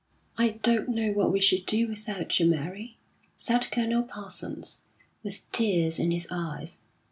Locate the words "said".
3.37-3.69